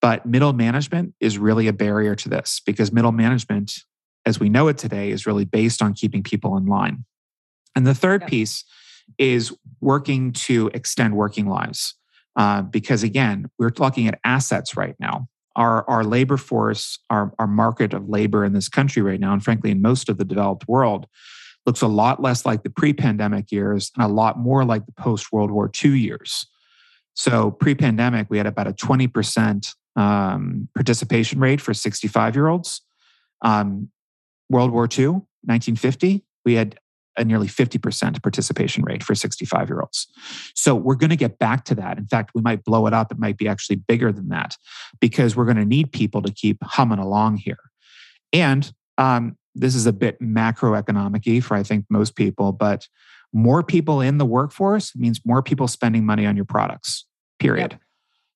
[0.00, 3.72] But middle management is really a barrier to this because middle management,
[4.26, 7.04] as we know it today, is really based on keeping people in line.
[7.74, 8.64] And the third piece
[9.18, 11.94] is working to extend working lives.
[12.34, 17.46] Uh, because again, we're looking at assets right now our, our labor force, our, our
[17.46, 20.66] market of labor in this country right now, and frankly, in most of the developed
[20.68, 21.06] world,
[21.66, 24.92] looks a lot less like the pre pandemic years and a lot more like the
[24.92, 26.46] post World War II years.
[27.14, 32.80] So, pre pandemic, we had about a 20% um, participation rate for 65 year olds.
[33.42, 33.90] Um,
[34.48, 35.06] World War II,
[35.44, 36.78] 1950, we had
[37.16, 40.06] a nearly 50% participation rate for 65 year olds.
[40.54, 41.98] So we're going to get back to that.
[41.98, 43.12] In fact, we might blow it up.
[43.12, 44.56] It might be actually bigger than that
[45.00, 47.58] because we're going to need people to keep humming along here.
[48.32, 52.88] And um, this is a bit macroeconomic for I think most people, but
[53.32, 57.06] more people in the workforce means more people spending money on your products,
[57.38, 57.72] period.
[57.72, 57.80] Yep.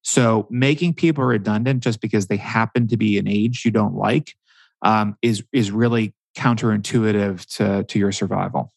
[0.03, 4.35] So making people redundant just because they happen to be an age you don't like
[4.83, 8.72] um, is is really counterintuitive to, to your survival.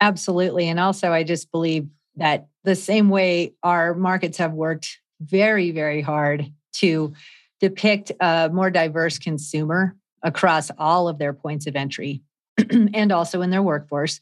[0.00, 0.68] Absolutely.
[0.68, 6.02] And also, I just believe that the same way our markets have worked very, very
[6.02, 7.14] hard to
[7.60, 12.22] depict a more diverse consumer across all of their points of entry
[12.70, 14.20] and also in their workforce.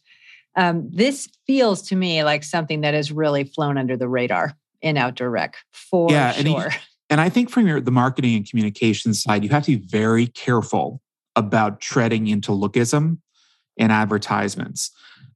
[0.56, 4.96] Um, this feels to me like something that has really flown under the radar in
[4.96, 6.62] outdoor rec for yeah, sure.
[6.64, 6.78] And,
[7.10, 10.28] and I think from your the marketing and communication side, you have to be very
[10.28, 11.00] careful
[11.36, 13.18] about treading into lookism
[13.76, 14.90] in advertisements.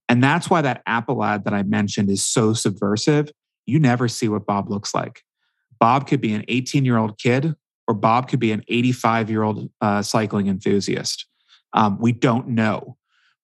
[0.08, 3.30] And that's why that Apple ad that I mentioned is so subversive.
[3.66, 5.22] You never see what Bob looks like.
[5.78, 7.54] Bob could be an 18 year old kid,
[7.86, 11.26] or Bob could be an 85 year old uh, cycling enthusiast.
[11.72, 12.96] Um, we don't know.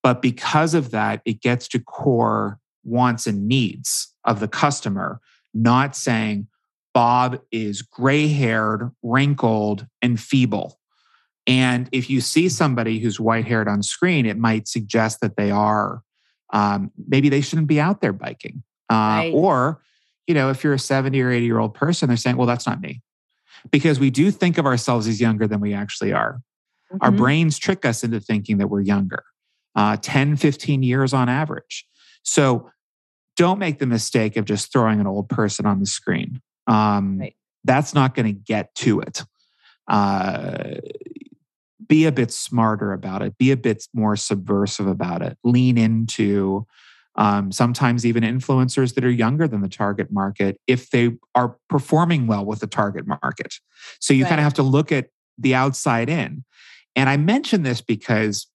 [0.02, 5.20] But because of that, it gets to core wants and needs of the customer,
[5.54, 6.46] not saying
[6.92, 10.78] Bob is gray haired, wrinkled, and feeble.
[11.46, 15.50] And if you see somebody who's white haired on screen, it might suggest that they
[15.50, 16.02] are,
[16.52, 18.62] um, maybe they shouldn't be out there biking.
[18.90, 19.32] Uh, right.
[19.34, 19.82] Or,
[20.26, 22.66] you know, if you're a 70 or 80 year old person, they're saying, well, that's
[22.66, 23.02] not me.
[23.70, 26.40] Because we do think of ourselves as younger than we actually are.
[26.92, 26.98] Mm-hmm.
[27.02, 29.24] Our brains trick us into thinking that we're younger
[29.76, 31.86] uh, 10, 15 years on average.
[32.22, 32.70] So
[33.36, 36.40] don't make the mistake of just throwing an old person on the screen.
[36.66, 37.36] Um, right.
[37.64, 39.22] That's not going to get to it.
[39.88, 40.76] Uh,
[41.88, 46.66] be a bit smarter about it, be a bit more subversive about it, lean into
[47.16, 52.26] um, sometimes even influencers that are younger than the target market if they are performing
[52.26, 53.54] well with the target market.
[54.00, 54.30] So you right.
[54.30, 56.44] kind of have to look at the outside in.
[56.96, 58.46] And I mention this because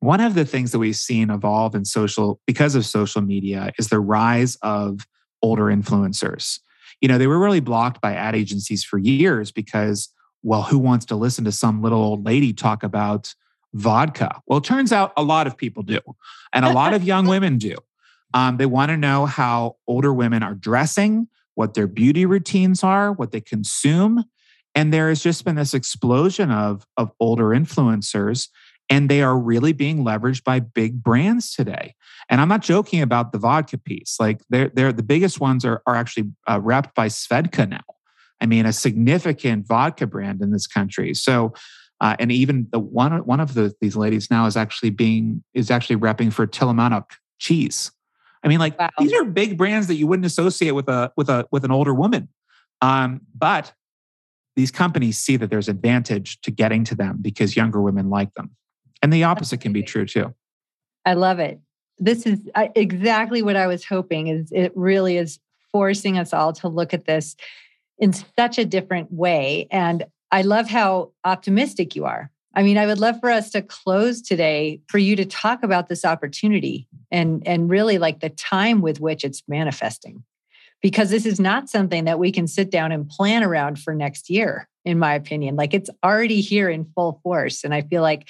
[0.00, 3.88] one of the things that we've seen evolve in social because of social media is
[3.88, 5.06] the rise of
[5.42, 6.58] older influencers.
[7.00, 10.08] You know, they were really blocked by ad agencies for years because,
[10.44, 13.34] well, who wants to listen to some little old lady talk about
[13.72, 14.40] vodka?
[14.46, 16.00] Well, it turns out a lot of people do,
[16.52, 17.76] and a lot of young women do.
[18.34, 23.12] Um, they want to know how older women are dressing, what their beauty routines are,
[23.12, 24.24] what they consume.
[24.74, 28.48] And there has just been this explosion of, of older influencers
[28.90, 31.94] and they are really being leveraged by big brands today.
[32.28, 34.16] And I'm not joking about the vodka piece.
[34.18, 37.93] Like they're, they're the biggest ones are, are actually uh, wrapped by Svedka now.
[38.40, 41.14] I mean, a significant vodka brand in this country.
[41.14, 41.54] So,
[42.00, 45.70] uh, and even the one one of the, these ladies now is actually being is
[45.70, 47.90] actually repping for Tillamook cheese.
[48.42, 48.90] I mean, like wow.
[48.98, 51.94] these are big brands that you wouldn't associate with a with a with an older
[51.94, 52.28] woman.
[52.82, 53.72] Um, but
[54.56, 58.50] these companies see that there's advantage to getting to them because younger women like them.
[59.02, 60.34] And the opposite can be true too.
[61.04, 61.60] I love it.
[61.98, 65.38] This is uh, exactly what I was hoping is it really is
[65.72, 67.36] forcing us all to look at this
[67.98, 72.30] in such a different way and I love how optimistic you are.
[72.56, 75.88] I mean, I would love for us to close today for you to talk about
[75.88, 80.24] this opportunity and and really like the time with which it's manifesting.
[80.82, 84.28] Because this is not something that we can sit down and plan around for next
[84.28, 85.56] year in my opinion.
[85.56, 88.28] Like it's already here in full force and I feel like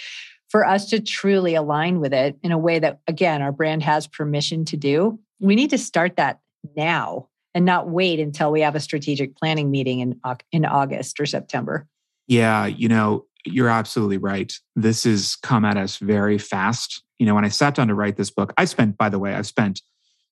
[0.54, 4.06] for us to truly align with it in a way that, again, our brand has
[4.06, 6.38] permission to do, we need to start that
[6.76, 10.20] now and not wait until we have a strategic planning meeting in,
[10.52, 11.86] in August or September.
[12.26, 14.52] Yeah, you know, you're absolutely right.
[14.74, 17.02] This has come at us very fast.
[17.18, 19.34] You know, when I sat down to write this book, I spent, by the way,
[19.34, 19.82] I've spent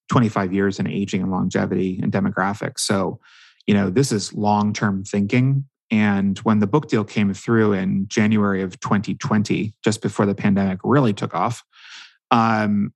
[0.09, 2.79] 25 years in aging and longevity and demographics.
[2.79, 3.19] So,
[3.67, 5.65] you know, this is long term thinking.
[5.91, 10.79] And when the book deal came through in January of 2020, just before the pandemic
[10.83, 11.63] really took off,
[12.31, 12.93] um,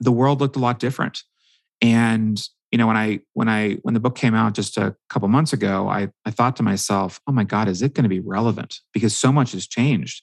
[0.00, 1.22] the world looked a lot different.
[1.80, 2.40] And
[2.72, 5.52] you know, when I when I when the book came out just a couple months
[5.52, 8.80] ago, I I thought to myself, oh my God, is it going to be relevant?
[8.92, 10.22] Because so much has changed.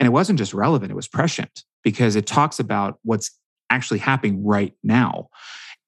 [0.00, 3.30] And it wasn't just relevant, it was prescient because it talks about what's
[3.70, 5.28] actually happening right now.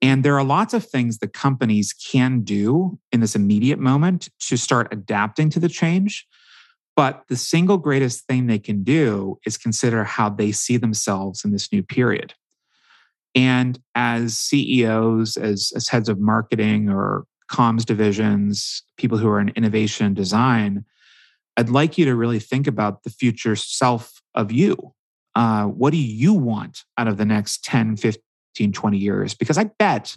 [0.02, 4.56] And there are lots of things that companies can do in this immediate moment to
[4.56, 6.26] start adapting to the change.
[6.94, 11.52] But the single greatest thing they can do is consider how they see themselves in
[11.52, 12.34] this new period.
[13.36, 19.50] And as CEOs, as, as heads of marketing or comms divisions, people who are in
[19.50, 20.84] innovation design,
[21.58, 24.94] I'd like you to really think about the future self of you.
[25.34, 28.22] Uh, what do you want out of the next 10, 15,
[28.54, 29.34] 15, 20 years?
[29.34, 30.16] Because I bet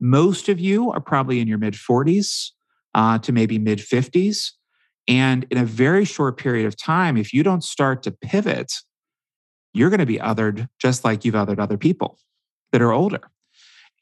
[0.00, 2.50] most of you are probably in your mid 40s
[2.94, 4.50] uh, to maybe mid 50s.
[5.06, 8.72] And in a very short period of time, if you don't start to pivot,
[9.72, 12.18] you're going to be othered just like you've othered other people
[12.76, 13.22] that are older.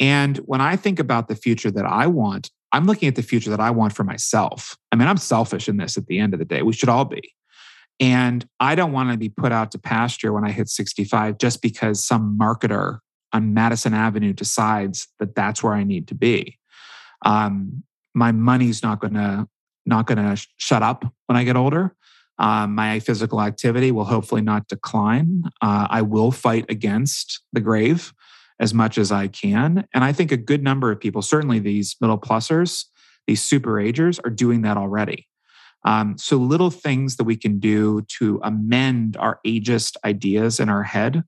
[0.01, 3.51] And when I think about the future that I want, I'm looking at the future
[3.51, 4.77] that I want for myself.
[4.91, 6.63] I mean, I'm selfish in this at the end of the day.
[6.63, 7.33] We should all be.
[8.01, 11.63] And I don't want to be put out to pasture when I hit 65 just
[11.63, 12.99] because some marketer
[13.33, 16.59] on Madison Avenue decides that that's where I need to be.
[17.25, 19.47] Um, my money's not going to
[19.87, 21.95] not going to sh- shut up when I get older.
[22.41, 25.45] Um, my physical activity will hopefully not decline.
[25.63, 28.13] Uh, I will fight against the grave
[28.61, 29.87] as much as I can.
[29.93, 32.87] And I think a good number of people, certainly these middle plusers,
[33.27, 35.27] these super agers, are doing that already.
[35.85, 40.83] Um, so, little things that we can do to amend our ageist ideas in our
[40.83, 41.25] head.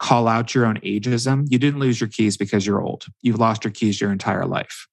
[0.00, 1.46] Call out your own ageism.
[1.48, 3.06] You didn't lose your keys because you're old.
[3.22, 4.88] You've lost your keys your entire life.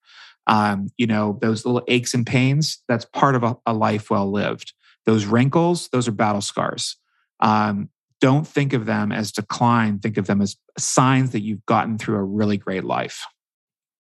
[0.45, 4.31] Um, you know, those little aches and pains, that's part of a, a life well
[4.31, 4.73] lived.
[5.05, 6.97] Those wrinkles, those are battle scars.
[7.39, 7.89] Um,
[8.21, 12.15] don't think of them as decline, think of them as signs that you've gotten through
[12.15, 13.25] a really great life.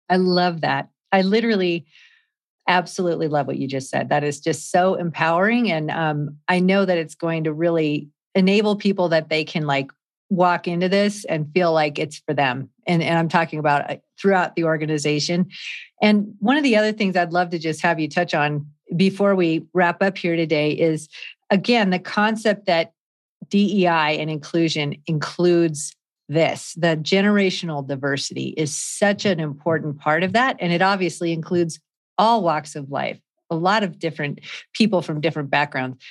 [0.09, 0.89] I love that.
[1.11, 1.85] I literally
[2.67, 4.09] absolutely love what you just said.
[4.09, 5.71] That is just so empowering.
[5.71, 9.91] And um, I know that it's going to really enable people that they can like
[10.29, 12.69] walk into this and feel like it's for them.
[12.85, 15.49] And, and I'm talking about uh, throughout the organization.
[16.01, 19.33] And one of the other things I'd love to just have you touch on before
[19.33, 21.09] we wrap up here today is
[21.49, 22.93] again, the concept that
[23.49, 25.95] DEI and inclusion includes
[26.27, 26.73] this.
[26.75, 30.57] The generational diversity is such an important part of that.
[30.59, 31.79] And it obviously includes
[32.17, 33.19] all walks of life,
[33.49, 34.39] a lot of different
[34.73, 36.03] people from different backgrounds.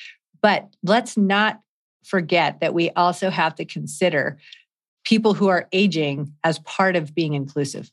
[0.43, 1.61] But let's not
[2.05, 4.39] forget that we also have to consider
[5.05, 7.91] people who are aging as part of being inclusive.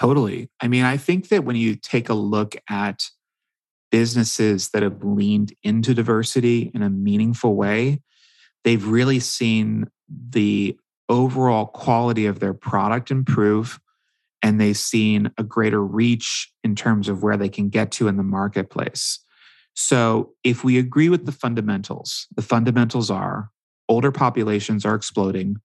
[0.00, 0.48] Totally.
[0.60, 3.08] I mean, I think that when you take a look at
[3.90, 8.00] businesses that have leaned into diversity in a meaningful way,
[8.64, 10.76] they've really seen the
[11.08, 13.80] overall quality of their product improve
[14.42, 18.16] and they've seen a greater reach in terms of where they can get to in
[18.16, 19.18] the marketplace.
[19.74, 23.50] So, if we agree with the fundamentals, the fundamentals are
[23.88, 25.56] older populations are exploding,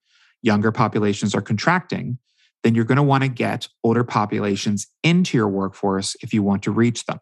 [0.41, 2.17] younger populations are contracting,
[2.63, 6.63] then you're going to want to get older populations into your workforce if you want
[6.63, 7.19] to reach them.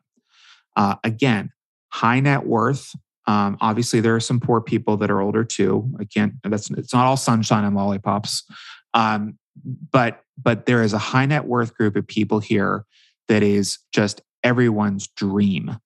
[0.75, 1.51] Uh, again,
[1.89, 2.95] high net worth.
[3.27, 5.89] Um, obviously, there are some poor people that are older too.
[5.99, 6.33] I can't.
[6.43, 8.43] that's it's not all sunshine and lollipops,
[8.93, 9.37] um,
[9.91, 12.85] but but there is a high net worth group of people here
[13.27, 15.77] that is just everyone's dream.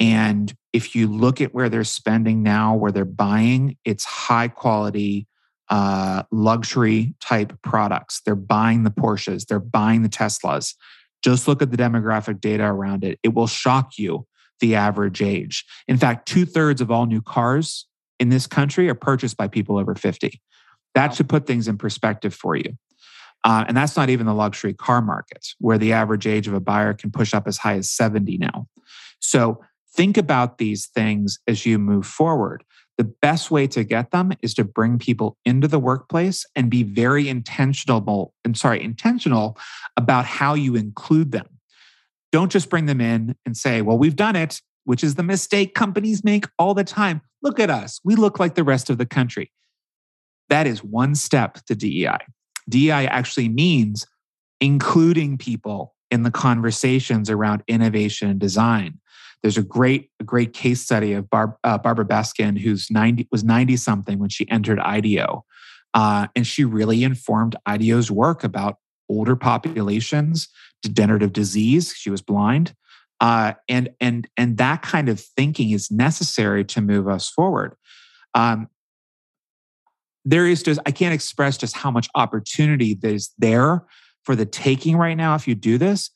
[0.00, 5.26] And if you look at where they're spending now, where they're buying, it's high quality
[5.70, 8.22] uh, luxury type products.
[8.24, 10.74] They're buying the Porsches, they're buying the Teslas.
[11.22, 13.18] Just look at the demographic data around it.
[13.24, 14.26] It will shock you
[14.60, 15.64] the average age.
[15.86, 17.86] In fact, two thirds of all new cars
[18.18, 20.40] in this country are purchased by people over 50.
[20.94, 22.76] That should put things in perspective for you.
[23.44, 26.60] Uh, and that's not even the luxury car market, where the average age of a
[26.60, 28.66] buyer can push up as high as 70 now.
[29.20, 29.60] So
[29.94, 32.64] think about these things as you move forward.
[32.96, 36.82] The best way to get them is to bring people into the workplace and be
[36.82, 39.56] very intentional, I'm sorry, intentional
[39.96, 41.46] about how you include them.
[42.32, 45.74] Don't just bring them in and say, well, we've done it, which is the mistake
[45.74, 47.22] companies make all the time.
[47.42, 48.00] Look at us.
[48.04, 49.52] We look like the rest of the country.
[50.48, 52.18] That is one step to DEI.
[52.68, 54.06] DEI actually means
[54.60, 58.98] including people in the conversations around innovation and design.
[59.42, 63.76] There's a great, a great case study of uh, Barbara Beskind, who's 90 was 90
[63.76, 65.44] something when she entered IDEO,
[65.94, 68.76] uh, and she really informed IDEO's work about
[69.08, 70.48] older populations,
[70.82, 71.94] degenerative disease.
[71.96, 72.74] She was blind,
[73.20, 77.74] uh, and and and that kind of thinking is necessary to move us forward.
[78.34, 78.68] Um,
[80.24, 83.84] there is just I can't express just how much opportunity that is there
[84.24, 86.10] for the taking right now if you do this.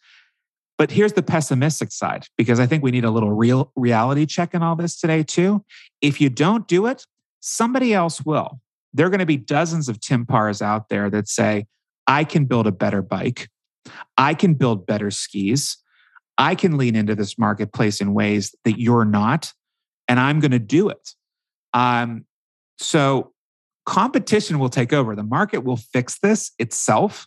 [0.78, 4.52] But here's the pessimistic side, because I think we need a little real reality check
[4.52, 5.64] in all this today, too.
[6.00, 7.04] If you don't do it,
[7.40, 8.58] somebody else will.
[8.92, 11.66] There are going to be dozens of Tim Parrs out there that say,
[12.06, 13.48] I can build a better bike.
[14.16, 15.76] I can build better skis.
[16.38, 19.52] I can lean into this marketplace in ways that you're not,
[20.08, 21.14] and I'm going to do it.
[21.74, 22.24] Um,
[22.78, 23.32] so
[23.86, 25.14] competition will take over.
[25.14, 27.26] The market will fix this itself.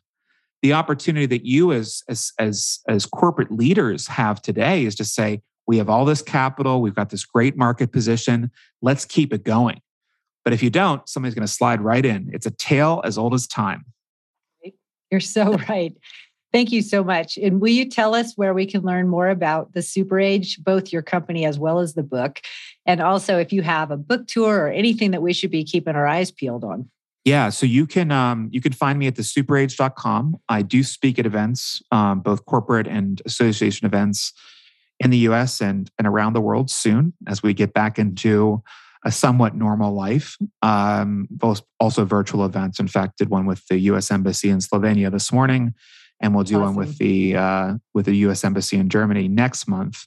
[0.62, 5.42] The opportunity that you as as as as corporate leaders have today is to say
[5.68, 6.82] we have all this capital.
[6.82, 8.52] We've got this great market position.
[8.82, 9.82] Let's keep it going.
[10.44, 12.30] But if you don't somebody's going to slide right in.
[12.34, 13.86] It's a tale as old as time.
[15.12, 15.94] You're so right
[16.56, 19.74] thank you so much and will you tell us where we can learn more about
[19.74, 22.40] the super age both your company as well as the book
[22.86, 25.96] and also if you have a book tour or anything that we should be keeping
[25.96, 26.90] our eyes peeled on
[27.26, 30.38] yeah, so you can um, you can find me at the superage.com.
[30.48, 34.32] I do speak at events, um, both corporate and association events
[35.00, 38.62] in the US and, and around the world soon as we get back into
[39.04, 40.38] a somewhat normal life.
[40.62, 42.80] Um, both also virtual events.
[42.80, 45.74] In fact, did one with the US Embassy in Slovenia this morning
[46.20, 46.76] and we'll do awesome.
[46.76, 48.44] one with the uh, with the U.S.
[48.44, 50.06] Embassy in Germany next month.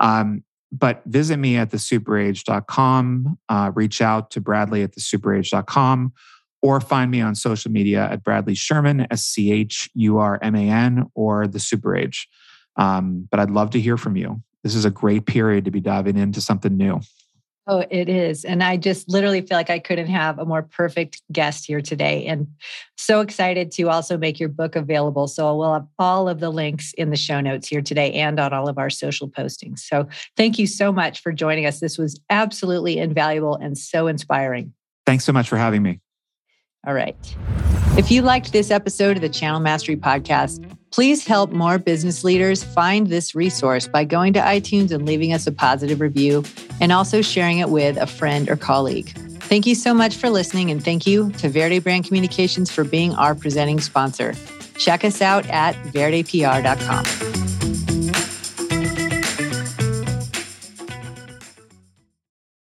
[0.00, 3.38] Um, but visit me at thesuperage.com.
[3.48, 6.12] Uh, reach out to Bradley at thesuperage.com
[6.62, 10.54] or find me on social media at Bradley Schurman S C H U R M
[10.54, 12.28] A N, or the Super Age.
[12.76, 14.42] Um, but I'd love to hear from you.
[14.62, 17.00] This is a great period to be diving into something new.
[17.68, 18.44] Oh, it is.
[18.44, 22.24] And I just literally feel like I couldn't have a more perfect guest here today.
[22.26, 22.46] And
[22.96, 25.26] so excited to also make your book available.
[25.26, 28.52] So we'll have all of the links in the show notes here today and on
[28.52, 29.80] all of our social postings.
[29.80, 30.06] So
[30.36, 31.80] thank you so much for joining us.
[31.80, 34.72] This was absolutely invaluable and so inspiring.
[35.04, 36.00] Thanks so much for having me.
[36.86, 37.16] All right.
[37.98, 42.62] If you liked this episode of the Channel Mastery Podcast, please help more business leaders
[42.62, 46.44] find this resource by going to iTunes and leaving us a positive review
[46.80, 49.08] and also sharing it with a friend or colleague.
[49.46, 53.14] Thank you so much for listening, and thank you to Verde Brand Communications for being
[53.14, 54.34] our presenting sponsor.
[54.76, 57.55] Check us out at verdepr.com.